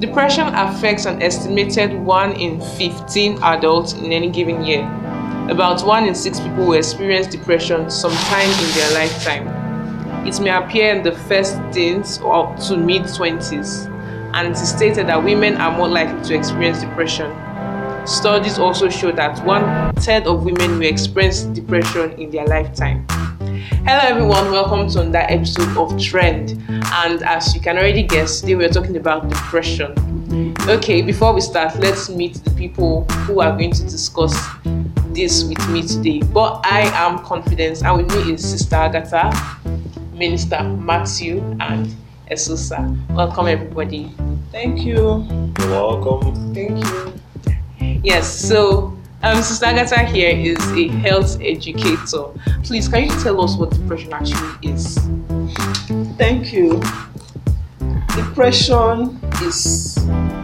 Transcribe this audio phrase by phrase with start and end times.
[0.00, 4.80] Depression affects an estimated 1 in 15 adults in any given year.
[5.50, 9.46] About 1 in 6 people will experience depression sometime in their lifetime.
[10.26, 13.88] It may appear in the first teens or to mid 20s,
[14.32, 17.30] and it is stated that women are more likely to experience depression.
[18.06, 23.06] Studies also show that one third of women will experience depression in their lifetime.
[23.60, 26.62] Hello everyone, welcome to another episode of Trend.
[26.68, 29.92] And as you can already guess, today we're talking about depression.
[30.66, 34.34] Okay, before we start, let's meet the people who are going to discuss
[35.12, 36.20] this with me today.
[36.20, 39.30] But I am confident, and with me is Sister Agatha,
[40.14, 41.94] Minister Matthew, and
[42.30, 42.96] Esosa.
[43.10, 44.10] Welcome everybody.
[44.52, 45.26] Thank you.
[45.58, 46.54] You're welcome.
[46.54, 48.00] Thank you.
[48.02, 52.28] Yes, so um, Sister Agatha here is a health educator.
[52.62, 54.98] Please, can you tell us what depression actually is?
[56.16, 56.80] Thank you.
[58.14, 59.96] Depression is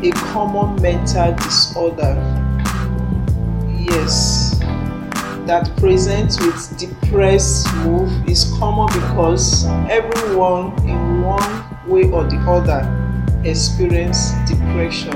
[0.02, 2.14] a common mental disorder.
[3.68, 4.58] Yes,
[5.46, 12.82] that presents with depressed mood is common because everyone in one way or the other
[13.44, 15.14] experience depression.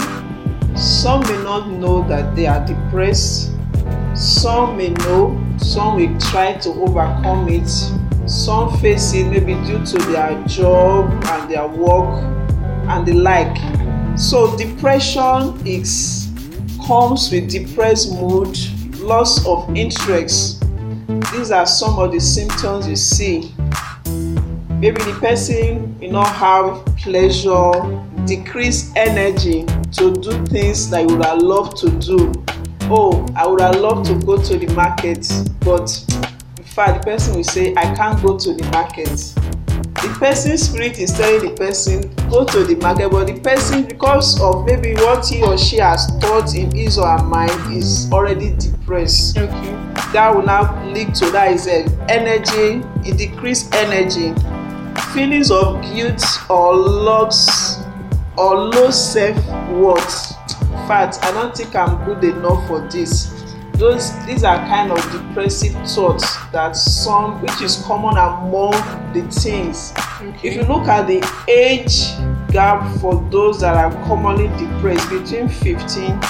[0.76, 3.50] Some may not know that they are depressed.
[4.14, 7.68] Some may know, some will try to overcome it.
[8.28, 12.22] Some face it maybe due to their job and their work
[12.88, 13.56] and the like.
[14.18, 16.28] So depression is
[16.86, 18.58] comes with depressed mood,
[18.98, 20.64] loss of interest.
[21.32, 23.54] These are some of the symptoms you see.
[24.80, 27.72] Maybe the person will not have pleasure,
[28.26, 32.32] decreased energy to do things that you would have loved to do.
[32.92, 36.04] Oh, I would have loved to go to the market, but
[36.58, 39.08] in fact, the person will say, I can't go to the market.
[39.94, 44.40] The person's spirit is telling the person, go to the market, but the person, because
[44.40, 48.56] of maybe what he or she has thought in his or her mind, is already
[48.56, 49.38] depressed.
[49.38, 49.72] Okay.
[50.12, 54.34] That will now lead to that is a energy, a decreased energy,
[55.14, 57.78] feelings of guilt or loss
[58.36, 60.39] or low self-worth.
[60.90, 63.54] Fact, I don't think I'm good enough for this.
[63.74, 68.72] Those these are kind of depressive thoughts that some which is common among
[69.12, 69.92] the teens.
[70.42, 72.10] If you look at the age
[72.52, 76.20] gap for those that are commonly depressed between 15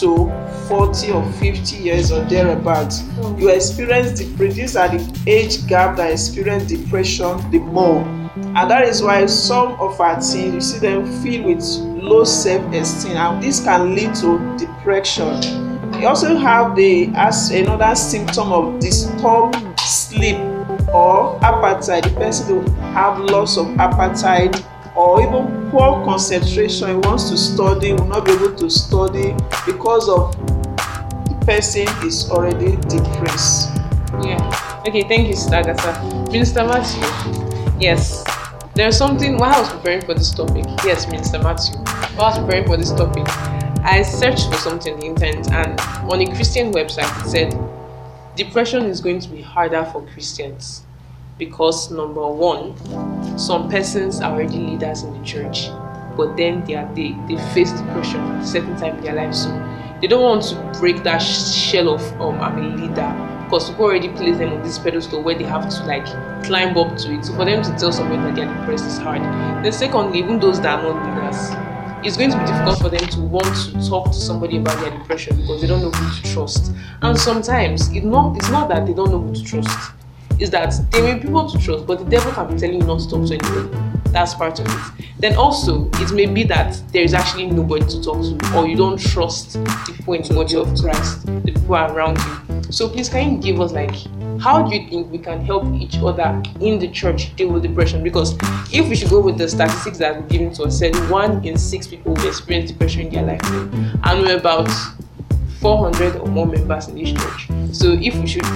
[0.00, 0.30] to
[0.68, 3.40] 40 or 50 years or thereabouts, mm.
[3.40, 8.02] you experience the these are the age gap that experience depression the more.
[8.36, 13.16] And that is why some of our teens you see them filled with low self-esteem
[13.16, 15.40] and this can lead to depression.
[16.00, 20.36] You also have the as another symptom of disturbed sleep
[20.94, 22.04] or appetite.
[22.04, 24.64] The person will have loss of appetite
[24.96, 26.88] or even poor concentration.
[26.88, 29.34] He wants to study, will not be able to study
[29.66, 30.32] because of
[31.26, 33.76] the person is already depressed.
[34.22, 34.82] Yeah.
[34.86, 36.02] Okay, thank you, Sister Agatha.
[36.32, 37.02] Minister Matthew.
[37.78, 38.24] Yes.
[38.74, 40.64] There's something while I was preparing for this topic.
[40.84, 41.76] Yes, Minister Matthew.
[42.14, 43.24] While I was preparing for this topic,
[43.84, 47.70] I searched for something on the internet and on a Christian website it said
[48.36, 50.84] depression is going to be harder for Christians
[51.36, 52.76] because number one,
[53.36, 55.68] some persons are already leaders in the church,
[56.16, 59.34] but then they are they, they face depression at a certain time in their life.
[59.34, 59.48] So
[60.00, 64.08] they don't want to break that shell of um I'm a leader because people already
[64.10, 66.06] place them on this pedestal where they have to like
[66.44, 67.24] climb up to it.
[67.24, 69.22] So for them to tell someone that they're depressed is hard.
[69.64, 71.50] Then secondly, even those that are not leaders,
[72.06, 74.96] it's going to be difficult for them to want to talk to somebody about their
[74.96, 76.72] depression because they don't know who to trust.
[77.02, 79.92] And sometimes it's not it's not that they don't know who to trust.
[80.38, 82.86] It's that they may be people to trust, but the devil can be telling you
[82.86, 83.89] not to talk to anybody.
[84.12, 85.06] That's part of it.
[85.18, 88.76] Then also it may be that there is actually nobody to talk to, or you
[88.76, 92.72] don't trust the people in the body of Christ, the people around you.
[92.72, 93.94] So please can you give us like
[94.40, 98.02] how do you think we can help each other in the church deal with depression?
[98.02, 98.36] Because
[98.72, 101.58] if we should go with the statistics that were given to us, said one in
[101.58, 103.70] six people will experience depression in their lifetime,
[104.04, 104.70] and we're about
[105.60, 107.48] 400 or more members in this church.
[107.72, 108.46] So if we should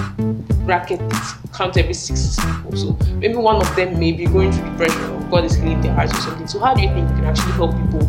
[0.65, 4.71] bracket it, count every six people, so maybe one of them may be going through
[4.71, 6.47] depression God is healing their hearts or something.
[6.47, 8.01] So how do you think we can actually help people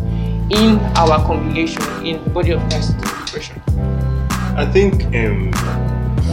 [0.49, 3.61] in our congregation, in the body of Christ, with depression?
[4.57, 5.51] I think, um,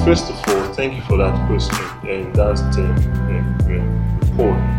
[0.05, 2.97] first of all, thank you for that question and that um,
[3.29, 4.75] um, um, report.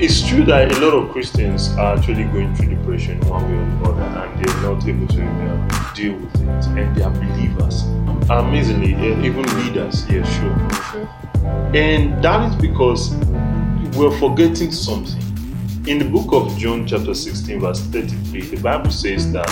[0.00, 3.94] It's true that a lot of Christians are actually going through depression one way or
[3.94, 6.66] the other and they're not able to uh, deal with it.
[6.78, 7.82] And they are believers.
[8.28, 10.82] Amazingly, uh, even leaders, yeah, sure.
[10.90, 11.08] Sure.
[11.74, 13.14] And that is because
[13.96, 15.20] we're forgetting something.
[15.86, 19.46] in the book of John, chapter 16, verse 33, the Bible says that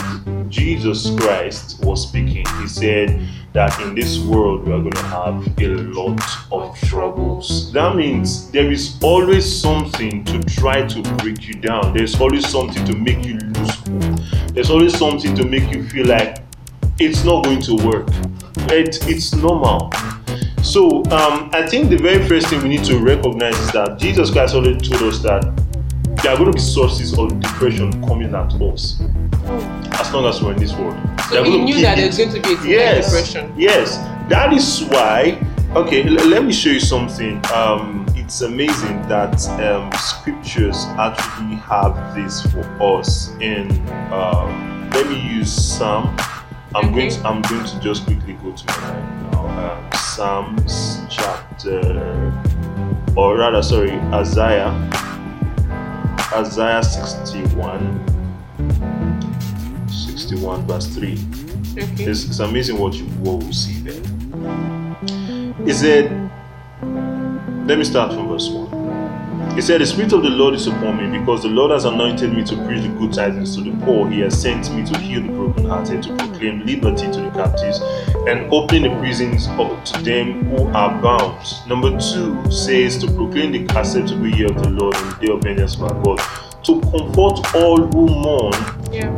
[0.49, 2.47] Jesus Christ was speaking.
[2.61, 3.21] He said
[3.53, 6.21] that in this world we are going to have a lot
[6.51, 7.71] of troubles.
[7.73, 12.85] That means there is always something to try to break you down, there's always something
[12.87, 16.39] to make you lose hope, there's always something to make you feel like
[16.99, 18.09] it's not going to work.
[18.71, 19.91] It, it's normal.
[20.63, 24.31] So um, I think the very first thing we need to recognize is that Jesus
[24.31, 25.43] Christ already told us that
[26.23, 29.01] there are going to be sources of depression coming at us
[30.01, 30.97] as long as we're in this world.
[31.31, 33.53] So he knew that there's going to be a yes, depression.
[33.57, 33.97] Yes,
[34.29, 35.41] that is why.
[35.75, 37.45] Okay, l- let me show you something.
[37.53, 42.61] Um, it's amazing that um, scriptures actually have this for
[42.99, 43.31] us.
[43.41, 43.71] In
[44.13, 46.15] um, let me use Psalm.
[46.75, 46.95] I'm Okay.
[46.95, 47.11] going.
[47.11, 49.47] To, I'm going to just quickly go to my now.
[49.75, 51.81] Um, Psalms chapter,
[53.17, 54.69] or rather, sorry, Isaiah.
[56.35, 57.49] Isaiah 61.
[59.89, 61.13] 61 verse 3.
[61.13, 62.05] Okay.
[62.05, 64.03] It's, it's amazing what you what we see there.
[65.67, 65.75] it?
[65.75, 66.31] said,
[67.67, 68.72] let me start from verse 1.
[69.55, 72.33] He said, The Spirit of the Lord is upon me because the Lord has anointed
[72.33, 74.09] me to preach the good tidings to the poor.
[74.11, 77.81] He has sent me to heal the brokenhearted, to proclaim liberty to the captives,
[78.29, 81.47] and open the prisons up to them who are bound.
[81.69, 85.43] Number two says, To proclaim the acceptable year of the Lord and the day of
[85.43, 86.21] vengeance of our God,
[86.65, 88.55] to comfort all who mourn
[88.93, 89.15] Yeah.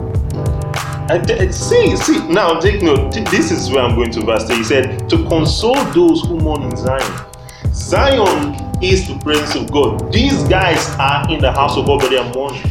[1.08, 3.12] I d- see, see, now take note.
[3.30, 4.56] This is where I'm going to verse 10.
[4.58, 7.26] He said, To console those who mourn in Zion.
[7.72, 10.12] Zion is the presence of God.
[10.12, 12.62] These guys are in the house of God, but they are mourning.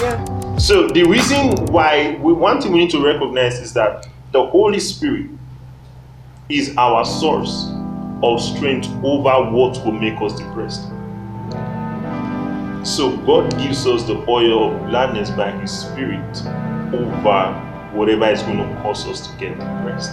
[0.00, 0.56] Yeah.
[0.56, 4.80] So, the reason why we, one thing we need to recognize is that the Holy
[4.80, 5.28] Spirit
[6.48, 7.70] is our source
[8.22, 10.84] of strength over what will make us depressed.
[12.86, 16.42] So, God gives us the oil of gladness by His Spirit
[16.94, 17.52] over
[17.92, 20.12] whatever is going to cause us to get depressed.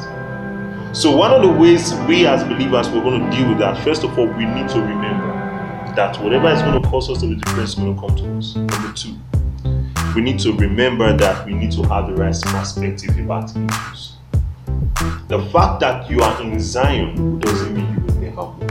[0.91, 4.03] So, one of the ways we as believers we're going to deal with that, first
[4.03, 7.35] of all, we need to remember that whatever is going to cause us to be
[7.35, 8.55] depressed is going to come to us.
[8.55, 9.15] Number two,
[10.15, 14.17] we need to remember that we need to have the right perspective about issues.
[15.27, 18.68] The fact that you are in Zion doesn't mean you will never win.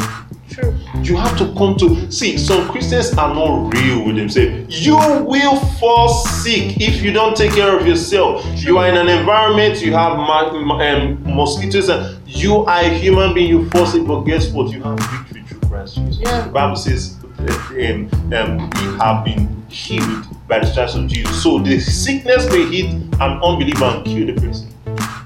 [1.03, 4.87] You have to come to see some Christians are not real with themselves.
[4.87, 8.45] You will fall sick if you don't take care of yourself.
[8.57, 13.49] You are in an environment, you have um, mosquitoes, and you are a human being,
[13.49, 14.73] you fall sick, but guess what?
[14.73, 16.19] You have victory through Christ Jesus.
[16.21, 16.43] Yeah.
[16.43, 21.43] The Bible says um, um, we have been healed by the stripes of Jesus.
[21.43, 24.73] So the sickness may hit an unbeliever and kill the person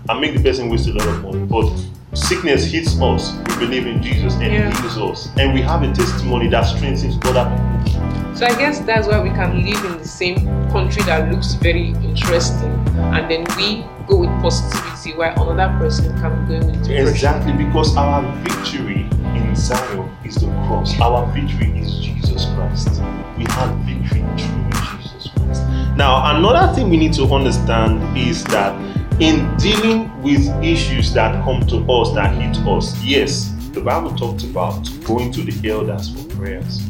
[0.08, 1.44] and make the person waste a lot of money.
[1.44, 1.72] But
[2.14, 4.70] sickness hits us, we believe in Jesus and Yeah.
[4.70, 5.28] He heals us.
[5.38, 7.44] And we have a testimony that strengthens other
[7.84, 8.36] people.
[8.36, 10.36] So I guess that's why we can live in the same
[10.70, 16.48] country that looks very interesting, and then we go with positivity, while another person can
[16.48, 17.08] go with depression.
[17.08, 19.06] Exactly because our victory
[19.36, 20.98] in Zion is the cross.
[21.00, 23.00] Our victory is Jesus Christ.
[23.38, 25.62] We have victory through Jesus Christ.
[25.96, 28.72] Now, another thing we need to understand is that
[29.20, 34.44] in dealing with issues that come to us, that hit us, yes, the Bible talks
[34.44, 36.80] about going to the elders for prayers.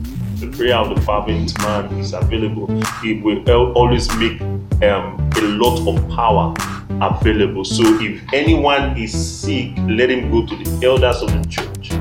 [0.41, 2.67] The prayer of the fervent man is available.
[3.05, 4.41] It will always make
[4.83, 6.55] um, a lot of power
[7.01, 7.65] available.
[7.65, 11.93] So if anyone is sick, let him go to the elders of the church.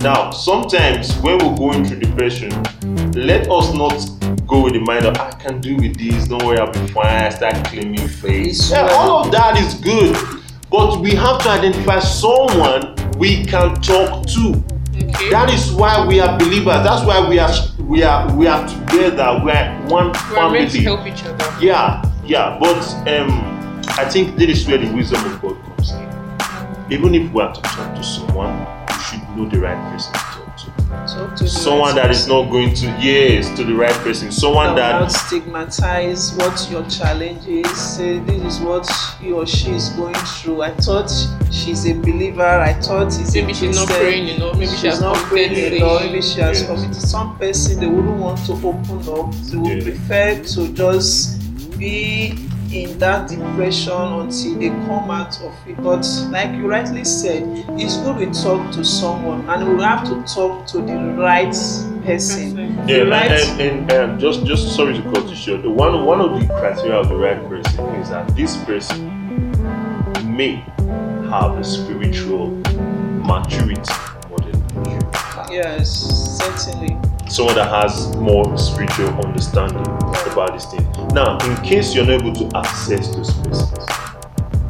[0.00, 2.50] Now, sometimes when we're going through depression,
[3.14, 3.92] let us not
[4.46, 7.06] go with the mind of I can do with this, don't worry, I'll be fine,
[7.06, 8.48] I start claiming faith.
[8.48, 10.16] It's Yeah, all of that is good.
[10.70, 14.64] But we have to identify someone we can talk to.
[14.96, 15.30] Okay.
[15.30, 16.82] That is why we are believers.
[16.82, 19.40] That's why we are we are we are together.
[19.44, 20.36] We are one family.
[20.36, 21.64] We're meant to help each other.
[21.64, 22.58] Yeah, yeah.
[22.58, 26.92] But um, I think this is where the wisdom of God comes in.
[26.92, 30.12] Even if we are to talk to someone, we should know the right person
[31.46, 32.32] Someone right that is person.
[32.32, 34.30] not going to yes to the right person.
[34.32, 37.70] Someone that not that stigmatize what your challenge is.
[37.76, 38.88] Say this is what
[39.20, 40.62] he or she is going through.
[40.62, 41.10] I thought
[41.50, 42.42] she's a believer.
[42.42, 45.16] I thought he's Maybe a she's not praying you know Maybe she she's has not
[45.28, 46.02] committed praying enough.
[46.02, 46.66] Maybe she has Yes.
[46.66, 49.34] committed some person they wouldn't want to open up.
[49.50, 49.82] They would Yeah.
[49.84, 52.38] prefer to just be
[52.74, 55.76] in that depression until they come out of it.
[55.82, 57.42] But like you rightly said,
[57.78, 61.54] it's good we talk to someone and we have to talk to the right
[62.04, 62.56] person.
[62.88, 65.62] yeah, The right and, and, and um, just just sorry to cut you short.
[65.62, 69.10] The One one of the criteria of the right person is that this person
[70.36, 70.56] may
[71.30, 72.48] have a spiritual
[73.24, 73.92] maturity
[74.28, 74.98] more than you.
[75.50, 76.98] Yes, certainly.
[77.28, 80.03] Someone that has more spiritual understanding.
[80.34, 80.84] About this thing.
[81.14, 83.88] Now, in case you're not able to access those persons,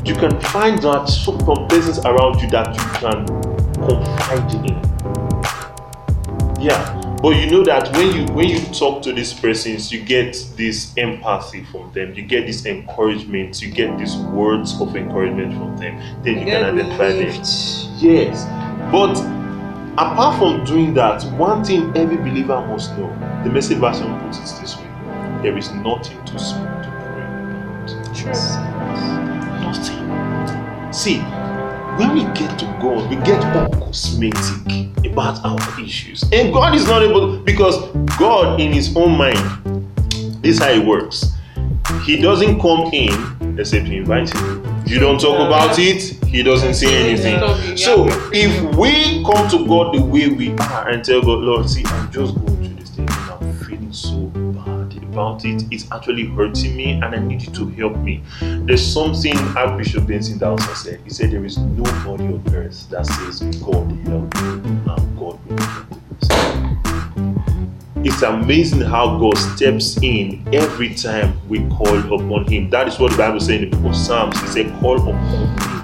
[0.05, 3.27] you can find that some persons around you that you can
[3.89, 4.85] confide in.
[6.63, 10.33] Yeah, but you know that when you when you talk to these persons, you get
[10.57, 15.77] this empathy from them, you get this encouragement, you get these words of encouragement from
[15.79, 15.99] them.
[16.23, 17.33] Then you, can identify them.
[17.99, 18.45] Yes,
[18.93, 19.19] but
[19.99, 23.09] apart from doing that, one thing every believer must know.
[23.43, 24.94] The message version puts it this way:
[25.45, 27.23] there is nothing too small to pray
[27.53, 28.45] about.
[29.61, 30.91] Nothing.
[30.91, 31.19] See,
[31.99, 36.23] when we get to God, we get all cosmetic about our issues.
[36.33, 37.77] And God is not able, because
[38.19, 39.37] God, in His own mind,
[40.43, 41.35] this is how it works.
[42.05, 44.63] He doesn't come in except to invite you.
[44.87, 47.39] You don't talk about it, He doesn't say anything.
[47.77, 51.85] So if we come to God the way we are and tell God, Lord, see,
[51.85, 52.54] I'm just going
[55.15, 55.63] about it.
[55.71, 58.21] It's actually hurting me and I need you to help me.
[58.41, 61.01] There's something Archbishop Benson Idahosa said.
[61.05, 64.85] He said there is nobody on earth that says God help me and
[65.17, 65.97] God will help me.
[68.07, 72.69] It's amazing how God steps in every time we call upon Him.
[72.71, 74.41] That is what the Bible says in the book of Psalms.
[74.41, 75.84] He said, Call upon me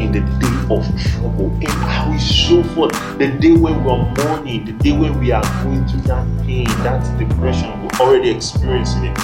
[0.00, 1.50] in the day of trouble.
[1.54, 5.32] And how we show forth the day when we are mourning, the day when we
[5.32, 9.18] are going through that pain, that depression, we're already experiencing it.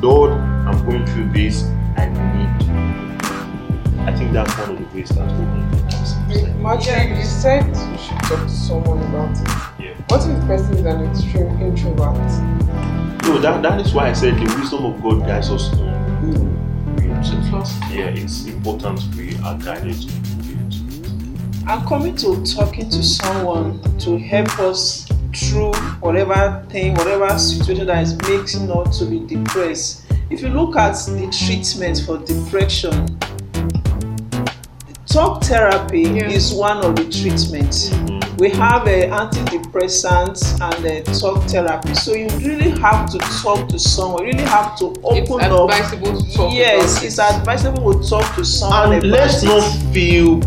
[0.00, 1.64] Lord, I'm going through this.
[1.96, 4.02] I need you.
[4.02, 8.18] I think that's one of the ways that we can Imagine you said you should
[8.22, 9.84] talk to someone about it.
[9.84, 9.94] Yeah.
[10.08, 12.16] What if the person is an extreme introvert?
[13.24, 16.61] No, that, that is why I said the wisdom of God guides us on who
[17.22, 17.80] we are To trust.
[17.90, 21.72] Yeah, it's important we are guided to who we are to.
[21.72, 28.02] I'm coming to talking to someone to help us through whatever thing, whatever situation that
[28.02, 30.04] is making us to be depressed.
[30.30, 33.18] If you look at the treatment for depression,
[35.06, 36.28] talk therapy Yeah.
[36.28, 37.90] is one of the treatments.
[37.90, 38.21] Mm-hmm.
[38.38, 41.94] We have uh, antidepressants and uh, talk therapy.
[41.94, 44.22] So you really have to talk to someone.
[44.26, 45.70] You really have to It's open up.
[45.70, 49.46] advisable to talk Yes, about it's advisable to talk to someone And about let's it.
[49.46, 49.62] not
[49.92, 50.40] feel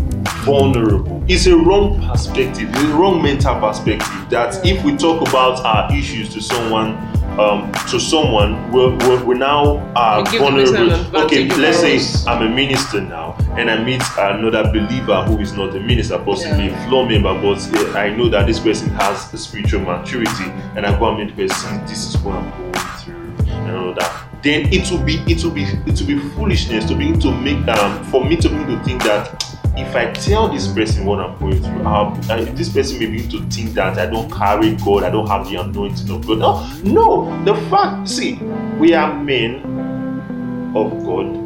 [0.44, 1.22] vulnerable.
[1.28, 4.74] It's a wrong perspective, it's a wrong mental perspective that Yeah.
[4.74, 6.96] if we talk about our issues to someone,
[7.38, 11.20] um, to someone, we're, we're, we're now uh, We give the person an vulnerable.
[11.24, 12.30] Okay, advantage let's say.
[12.30, 16.68] I'm a minister now and I meet another believer who is not a minister, possibly
[16.68, 20.44] a floor member, but uh, I know that this person has a spiritual maturity
[20.76, 23.94] and I go and meet the person, this is what I'm going through and all
[23.94, 24.26] that.
[24.42, 27.66] Then it will be it will be it will be foolishness to be to make
[27.68, 29.42] um for me to be able to think that
[29.76, 33.30] if I tell this person what I'm going through, I'll, uh, this person may begin
[33.30, 36.38] to think that I don't carry God, I don't have the anointing of God.
[36.38, 37.44] No, no.
[37.44, 38.34] The fact, see,
[38.78, 41.45] we are men of God.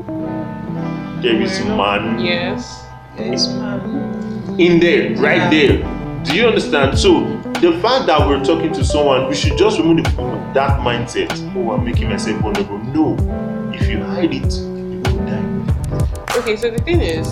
[1.23, 2.87] There is man Yes.
[3.17, 4.57] There is man.
[4.59, 5.83] in there, right there.
[6.25, 6.99] Do you understand?
[6.99, 7.25] So
[7.61, 10.11] the fact that we're talking to someone, we should just remove the,
[10.55, 11.29] that mindset.
[11.55, 12.79] Oh, I'm making myself vulnerable.
[12.79, 13.17] No,
[13.75, 16.39] if you hide it, you will die.
[16.39, 17.29] Okay, so the thing is,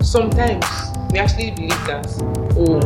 [0.00, 0.64] sometimes
[1.10, 2.06] we actually believe that,
[2.56, 2.78] oh,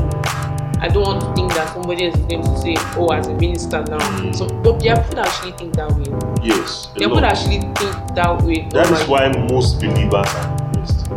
[0.87, 3.83] I don't want to think that somebody is going to say, oh, as a minister
[3.83, 3.99] now.
[3.99, 4.33] Mm.
[4.33, 6.47] So, but there are people that actually think that way.
[6.47, 6.87] Yes.
[6.95, 8.69] There are people that actually think that way.
[8.71, 11.11] That is why most believers are depressed.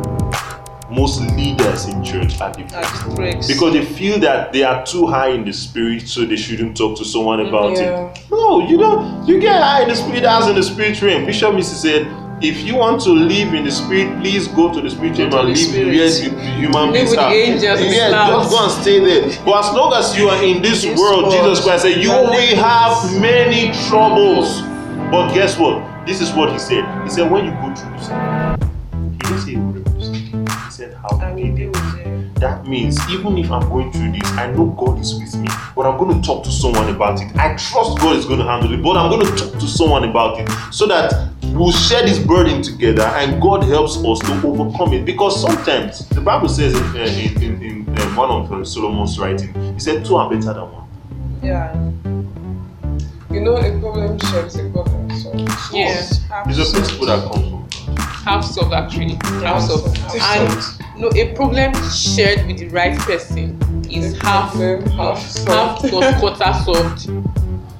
[0.89, 3.47] Most leaders in church are depressed.
[3.47, 6.97] Because they feel that they are too high in the spirit, so they shouldn't talk
[6.97, 8.07] to someone about Yeah.
[8.09, 8.25] it.
[8.31, 9.27] No, you don't.
[9.27, 11.27] You get high in the spirit as in the spirit realm.
[11.27, 12.07] Bishop Missy said,
[12.41, 15.31] if you want to live in the spirit, please go to the spirit Go realm
[15.31, 15.93] to and the live spirit.
[15.93, 16.37] yes, you, you
[16.69, 17.33] human Live beings with the are.
[17.33, 18.31] angels and Yes, clouds.
[18.45, 19.45] just go and stay there.
[19.45, 22.03] But as long as you are in this, This world, world, Jesus Christ said, you
[22.03, 24.61] you will have many troubles.
[25.11, 25.83] But guess what?
[26.05, 26.85] This is what he said.
[27.03, 29.55] He said, when you go through this, he didn't say
[30.79, 31.71] said, how I to will be be there.
[31.71, 32.29] with you.
[32.35, 35.85] That means even if I'm going through this, I know God is with me, but
[35.85, 37.35] I'm going to talk to someone about it.
[37.35, 40.05] I trust God is going to handle it, but I'm going to talk to someone
[40.05, 41.11] about it so that
[41.51, 45.03] we'll share this burden together and God helps us to overcome it.
[45.03, 49.19] Because sometimes the Bible says in, uh, in, in, in uh, one of uh, Solomon's
[49.19, 50.87] writing, he said, Two are better than one.
[51.43, 51.73] Yeah.
[53.29, 55.39] You know, a problem shares a problem solved.
[55.73, 55.99] Yeah.
[56.47, 57.68] It's a principle that comes from God.
[58.23, 59.17] Half solved actually.
[59.43, 59.97] Half solved.
[59.97, 63.57] Half And no, a problem shared with the right person
[63.89, 65.89] is half problem half half solved.
[65.89, 67.07] plus quarter solved.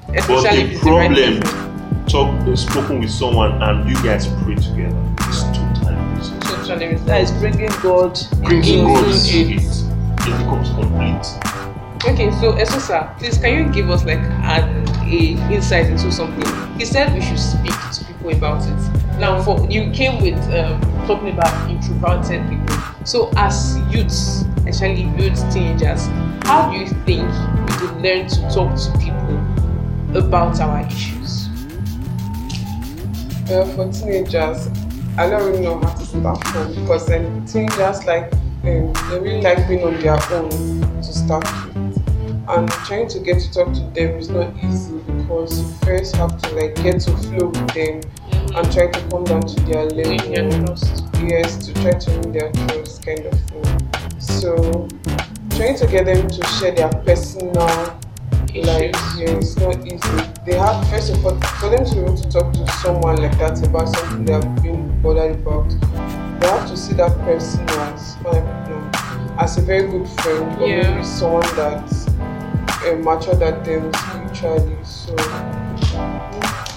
[0.08, 2.06] But Especially if the it's the right problem, person.
[2.06, 4.96] talk, uh, spoken with someone and you guys pray together,
[5.28, 6.42] is totally resolved.
[6.66, 7.06] Totally resolved.
[7.06, 8.18] That is bringing God.
[8.42, 9.50] Bringing Into God into it.
[9.50, 11.26] it, it becomes complete.
[12.08, 16.78] Okay, so Esosa, please can you give us like an a insight into something?
[16.78, 18.99] he said we should speak to people about it.
[19.20, 22.76] Now, for you came with um, talking about introverted people.
[23.04, 26.06] So, as youths, especially youth teenagers,
[26.44, 27.28] how do you think
[27.68, 31.50] we could learn to talk to people about our issues?
[33.46, 34.68] Well, for teenagers,
[35.18, 39.42] I don't really know how to start from because um, teenagers like um, they really
[39.42, 43.80] like being on their own to start with, and trying to get to talk to
[43.80, 48.00] them is not easy because you first have to like get to flow with them
[48.56, 50.66] and try to come down to their Win their level.
[50.66, 51.04] trust.
[51.22, 54.20] Yes, to try to win their trust, kind of thing.
[54.20, 54.88] So,
[55.56, 57.52] trying to get them to share their personal
[58.54, 60.32] life yeah, it's not easy.
[60.44, 63.38] They have first of all for them to be able to talk to someone like
[63.38, 65.68] that about something they have been bothered about.
[66.40, 70.66] They have to see that person as what I as a very good friend or
[70.68, 70.90] Yeah.
[70.90, 71.84] maybe someone that
[72.84, 74.76] uh, matured at them spiritually.
[74.82, 75.14] So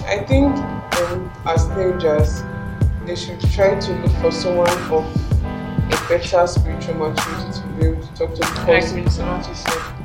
[0.06, 2.42] I think um, as teenagers
[3.06, 5.04] they should try to look for someone of
[5.92, 8.94] a better spiritual maturity to be able to talk to because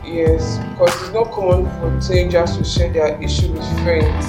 [0.06, 4.26] Yes, because it's not common for teenagers to share their issue with friends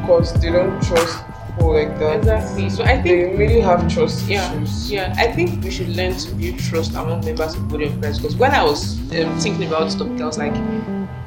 [0.00, 2.18] because they don't trust people like that.
[2.18, 2.70] Exactly.
[2.70, 4.90] So I think They really have trust Yeah, issues.
[4.92, 5.14] yeah.
[5.18, 8.22] I think we should learn to build trust among members of of Christ.
[8.22, 10.54] Because when I was um, thinking about this topic, I was like,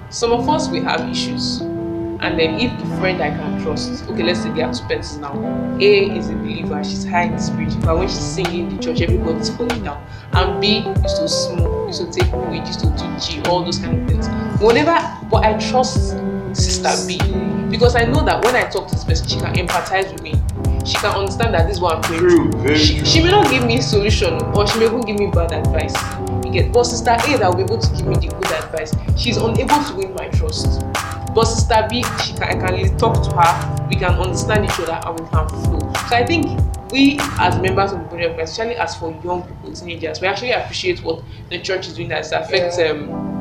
[0.10, 1.62] some of us we have issues,
[2.22, 5.18] and then if the friend I can trust, okay, let's say there are two persons
[5.18, 5.34] now.
[5.80, 8.84] A is a believer, she's high in the spirit, but when she's singing in the
[8.84, 10.06] church, everybody's falling down.
[10.34, 13.80] And B is to smoke, used to take weed, used to do G, all those
[13.80, 14.28] kind of things.
[14.62, 14.96] Whenever,
[15.32, 16.16] but I trust
[16.54, 17.18] Sister B
[17.72, 20.34] because I know that when I talk to this person, she can empathize with me.
[20.86, 22.51] She can understand that this is what I'm going through.
[22.51, 25.18] True, very she, she may not give me a solution or she may even give
[25.18, 25.96] me bad advice.
[26.46, 28.94] You get but sister A that will be able to give me the good advice.
[29.18, 30.82] She's unable to win my trust.
[31.34, 34.80] But sister B, she can I can really talk to her, we can understand each
[34.80, 35.80] other and we can flow.
[36.10, 36.60] So I think
[36.92, 40.28] we as members of the body of Christ, especially as for young people, teenagers, we
[40.28, 42.88] actually appreciate what the church is doing that affects Yeah.
[42.92, 43.32] um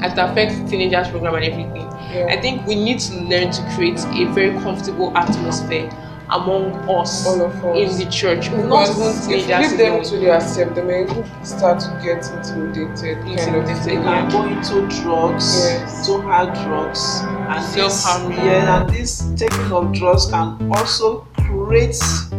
[0.00, 1.86] that affects teenagers program and everything.
[2.12, 2.26] Yeah.
[2.28, 5.88] I think we need to learn to create a very comfortable atmosphere
[6.32, 7.76] among us, of us.
[7.76, 8.50] in the church.
[8.50, 13.18] Not even Because if leave them to themselves, they may even start to get intimidated,
[13.18, 14.02] kind of Intimidated, thing.
[14.02, 14.22] yeah.
[14.22, 16.06] and go into drugs, Yes.
[16.06, 18.38] to hard drugs, and this, Self-harming.
[18.38, 21.98] yeah, and this taking of drugs can also create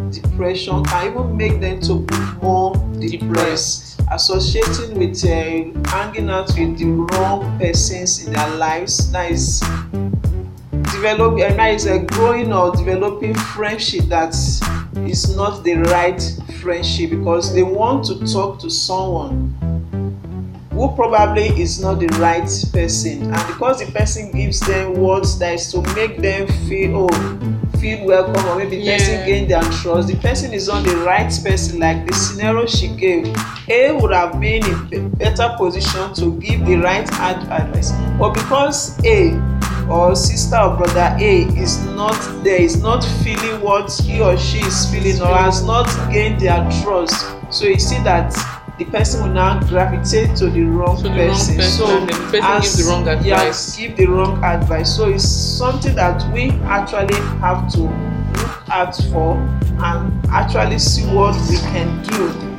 [0.09, 3.99] depression, can even make them to be more depressed.
[4.11, 9.61] Associating with uh, hanging out with the wrong persons in their lives, that is
[11.03, 14.29] develop and that is a growing or developing friendship that
[15.05, 16.21] is not the right
[16.61, 19.49] friendship because they want to talk to someone
[20.71, 23.21] who probably is not the right person.
[23.23, 28.07] And because the person gives them words that is to make them feel oh feel
[28.07, 28.97] welcome or maybe the Yeah.
[28.97, 31.79] person gain their trust the person is not the right person.
[31.81, 33.27] Like the scenario she gave
[33.69, 37.91] a would have been in be- better position to give the right ad- advice.
[38.17, 39.31] But because a
[39.93, 44.59] or sister or brother a is not there is not feeling what he or she
[44.59, 47.25] is feeling or has not gained their trust.
[47.51, 48.33] So you see that
[48.79, 51.57] the person will now gravitate to the wrong To the wrong person.
[51.57, 53.25] person so and the person gives the wrong advice.
[53.27, 54.95] yes give the wrong advice.
[54.95, 59.37] So it's something that we actually have to look out for
[59.79, 62.52] and actually see what we can do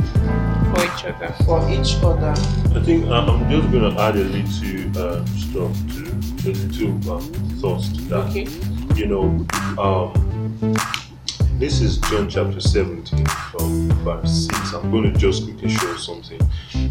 [0.85, 1.35] each other.
[1.45, 2.31] for each other
[2.77, 7.13] I think uh, I'm just going to add a little uh, stuff to a little
[7.13, 7.23] um,
[7.61, 8.29] thoughts to that.
[8.31, 8.47] Okay.
[8.95, 9.47] You know,
[9.79, 10.75] um,
[11.59, 14.75] this is John chapter 17 from verse 6.
[14.75, 16.41] I'm going to just quickly show something.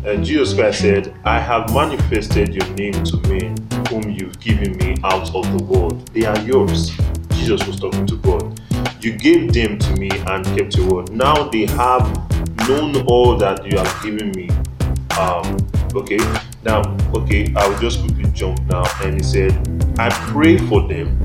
[0.06, 3.58] And Jesus Christ said, I have manifested your name to men
[3.90, 6.08] whom you've given me out of the world.
[6.14, 6.92] They are yours.
[7.34, 8.60] Jesus was talking to God.
[9.04, 11.12] You gave them to me and kept your word.
[11.12, 12.33] Now they have
[12.68, 14.50] known all that you have given me.
[15.20, 15.58] Um,
[15.96, 16.20] okay,
[16.64, 16.82] now,
[17.14, 18.86] okay, I'll just quickly jump now.
[19.02, 19.52] And he said,
[20.00, 21.20] I pray for them.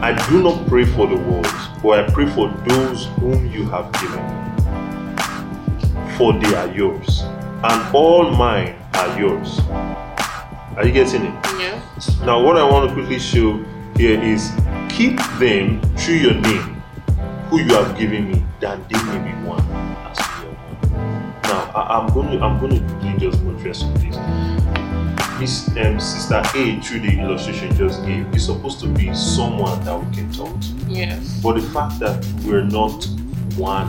[0.00, 1.46] I do not pray for the world,
[1.82, 4.34] but I pray for those whom you have given me.
[6.16, 7.22] For they are yours,
[7.62, 9.60] and all mine are yours.
[10.76, 11.34] Are you getting it?
[11.58, 11.80] Yeah.
[12.24, 13.62] Now, what I want to quickly show
[13.96, 14.50] here is
[14.88, 16.82] keep them through your name,
[17.48, 19.71] who you have given me, that they may be one
[21.74, 24.16] I, I'm going to I'm going to quickly just address on this.
[25.40, 29.98] Miss um, Sister A, through the illustration just gave, is supposed to be someone that
[29.98, 30.68] we can talk to.
[30.86, 31.40] Yes.
[31.42, 33.04] But the fact that we're not
[33.56, 33.88] one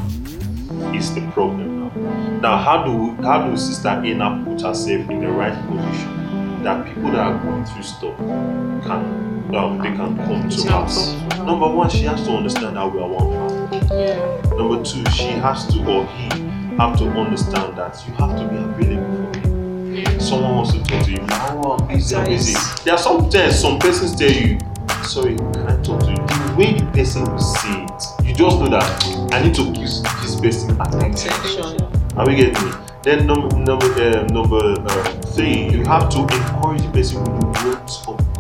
[0.96, 2.40] is the problem now.
[2.40, 6.86] Now, how do how do Sister A now put herself in the right position that
[6.88, 11.14] people that are going through stuff can um, they can come to us.
[11.38, 14.06] Number one, she has to understand that we are one family.
[14.06, 14.42] Yeah.
[14.58, 18.56] Number two, she has to or he have to understand that you have to be
[18.58, 20.02] available for me.
[20.02, 20.18] Yeah.
[20.18, 21.20] Someone wants to talk to you.
[21.30, 22.54] Oh, I'm busy, I'm busy.
[22.54, 22.80] Nice.
[22.82, 24.58] There are some sometimes some persons tell you,
[25.04, 26.16] sorry, can I talk to you?
[26.16, 29.84] The way the person will say it, you just know that I need to give
[30.22, 31.32] this person attention.
[31.32, 32.18] Attention.
[32.18, 32.72] Are we getting me?
[33.04, 37.70] Then number number uh, number uh, three, you have to encourage the person with the
[37.70, 38.18] words of God.
[38.18, 38.33] The,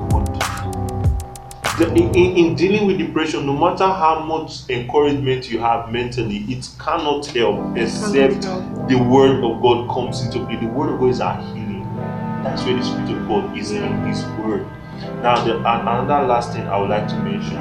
[1.79, 6.69] in, in, in dealing with depression, no matter how much encouragement you have mentally, it
[6.79, 8.87] cannot help except help.
[8.87, 10.57] the word of God comes into play.
[10.57, 11.83] The word of God is our healing.
[12.43, 14.67] That's where the spirit of God is in His word.
[15.21, 17.57] Now, the, another last thing I would like to mention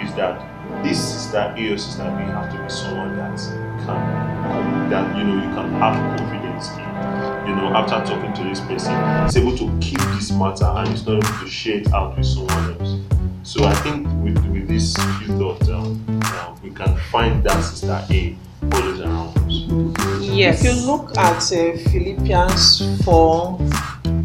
[0.00, 0.40] is that
[0.84, 3.36] this sister, A, your sister B, have to be someone that
[3.84, 7.48] can that you know you can have confidence in.
[7.48, 8.92] You know, after talking to this person,
[9.26, 12.26] is able to keep this matter and is not able to share it out with
[12.26, 13.15] someone else.
[13.46, 18.04] So I think with with this few thoughts, um, um, we can find that sister
[18.10, 18.36] A
[18.72, 20.20] always around us.
[20.20, 20.64] Yes.
[20.64, 23.58] If you look at uh, Philippians 4,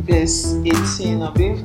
[0.10, 1.64] verse 18, I believe,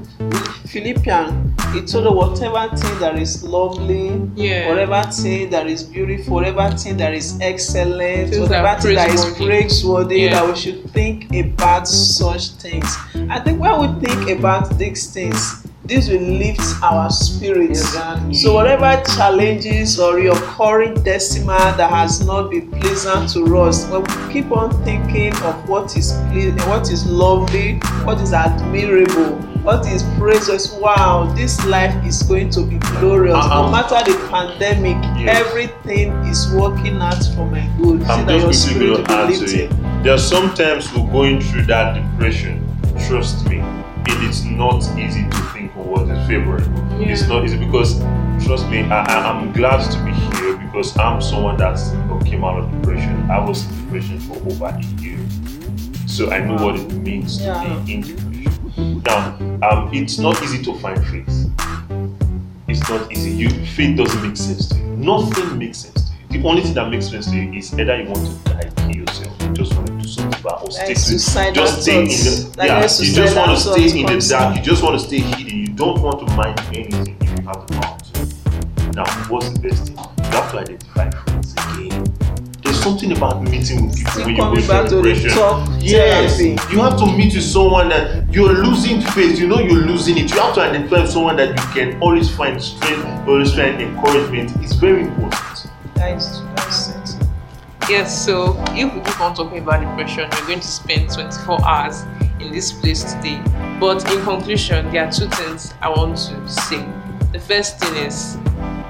[0.67, 4.69] Philippians, it told us whatever thing that is lovely, Yeah.
[4.69, 9.09] whatever thing that is beautiful, whatever thing that is excellent, Things whatever are thing that
[9.11, 9.47] is praiseworthy.
[9.47, 10.31] praiseworthy, Yeah.
[10.35, 12.97] that we should think about such things.
[13.31, 17.81] I think when we think about these things, this will lift our spirits.
[17.81, 18.35] Exactly.
[18.35, 24.33] So whatever challenges or recurring decimal that has not been pleasant to us, when we
[24.33, 30.03] keep on thinking of what is pleasing, what is lovely, what is admirable, what is
[30.19, 33.35] praises, wow, this life is going to be glorious.
[33.35, 33.49] Uh-uh.
[33.49, 33.71] No uh-huh.
[33.71, 35.47] matter the pandemic, Yes.
[35.47, 38.03] everything is working out for my good.
[38.03, 40.03] See I'm that your just going to add to it.
[40.03, 42.63] There are sometimes we're going through that depression.
[43.09, 43.59] Trust me,
[44.07, 45.56] it is not easy to
[45.87, 47.01] what is favorable.
[47.01, 47.99] It's not easy because,
[48.45, 51.79] trust me, I, I, I'm glad to be here because I'm someone that
[52.25, 53.31] came out of depression.
[53.31, 55.19] I was in depression for over a year.
[56.07, 57.63] So I know what it means Yeah.
[57.63, 59.03] to be in depression.
[59.05, 61.51] Now, um, it's not easy to find faith.
[62.69, 63.31] It's not easy.
[63.31, 64.85] You faith doesn't make sense to you.
[64.97, 66.43] Nothing makes sense to you.
[66.43, 68.97] The only thing that makes sense to you is either you want to die, kill
[68.97, 72.55] yourself, you just want to do something bad, or stay Like just stay in the
[72.59, 72.81] Like yeah.
[72.83, 74.57] You just want to stay in the dark.
[74.57, 75.46] You just want to stay hidden.
[75.77, 78.93] You don't want to mind anything if you have the power to.
[78.93, 79.97] Now, what's the best thing?
[79.99, 82.03] You have to identify friends again.
[82.63, 85.15] There's something about meeting with people Still when you go coming back through to the
[85.15, 85.39] depression.
[85.39, 86.73] talk Yes, therapy.
[86.73, 89.39] you have to meet with someone that you're losing faith.
[89.39, 90.31] You know you're losing it.
[90.33, 94.57] You have to identify someone that you can always find strength, always find encouragement.
[94.63, 95.67] It's very important.
[95.97, 97.27] That is, that's it.
[97.91, 102.03] Yes, so if we keep on talking about depression, we're going to spend 24 hours
[102.41, 103.43] in this place today.
[103.79, 106.83] But in conclusion, there are two things I want to say.
[107.33, 108.39] The first thing is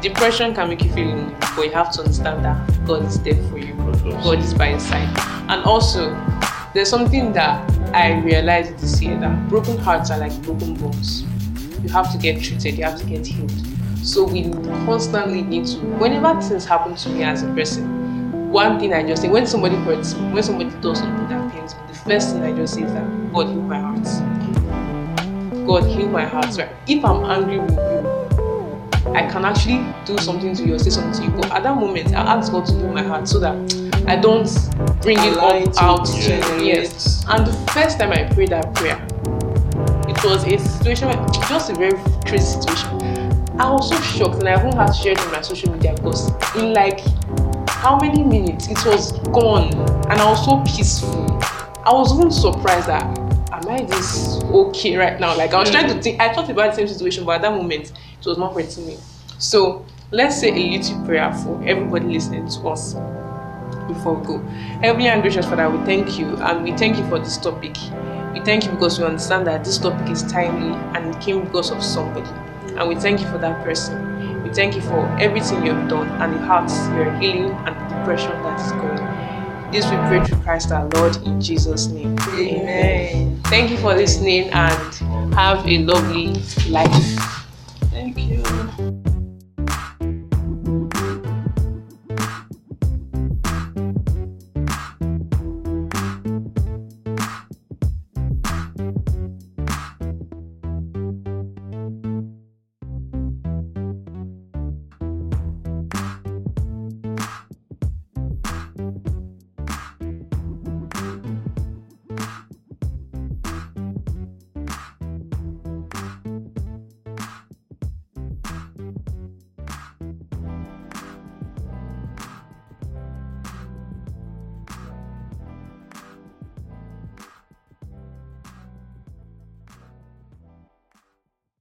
[0.01, 3.35] depression can make you feel lonely, but you have to understand that God is there
[3.51, 3.75] for you.
[4.23, 5.09] God is by your side.
[5.49, 6.15] And also,
[6.73, 11.25] there's something that I realized this year that broken hearts are like broken bones.
[11.83, 13.51] You have to get treated, you have to get healed.
[14.05, 14.51] So we
[14.85, 19.23] constantly need to, whenever things happen to me as a person, one thing I just
[19.23, 22.45] say, when somebody hurts me, when somebody does something that pains me, the first thing
[22.45, 24.36] I just say is that God heal my heart.
[25.67, 26.57] God heal my heart.
[26.57, 26.71] Right?
[26.87, 31.13] If I'm angry with you, I can actually do something to you or say something
[31.13, 31.31] to you.
[31.41, 33.55] But at that moment, I ask God to heal my heart so that
[34.07, 34.49] I don't
[35.03, 36.07] bring it up to out.
[36.07, 36.65] generate.
[36.65, 37.25] Yes.
[37.29, 39.01] And the first time I prayed that prayer,
[40.09, 41.11] it was a situation,
[41.49, 43.17] just a very crazy situation.
[43.59, 45.95] I was so shocked and I even had to share it on my social media
[45.95, 47.01] because in like
[47.69, 49.73] how many minutes it was gone
[50.11, 51.41] and I was so peaceful.
[51.85, 53.26] I was even surprised that
[53.77, 55.37] am I this okay right now?
[55.37, 57.53] Like I was trying to think I thought about the same situation, but at that
[57.53, 58.97] moment it was not hurting me.
[59.39, 62.95] So let's say a little prayer for everybody listening to us
[63.87, 64.39] before we go.
[64.83, 67.77] Heavenly and gracious Father, we thank you and we thank you for this topic.
[68.33, 71.71] We thank you because we understand that this topic is timely and it came because
[71.71, 72.29] of somebody.
[72.77, 74.43] And we thank you for that person.
[74.43, 77.97] We thank you for everything you have done and the hearts you're healing and the
[77.97, 79.27] depression that is going.
[79.73, 82.17] This we pray through Christ our Lord in Jesus' name.
[82.29, 83.36] Amen.
[83.49, 84.95] Thank you for listening and
[85.35, 86.29] have a lovely
[86.69, 86.91] life.
[87.91, 88.96] Thank you.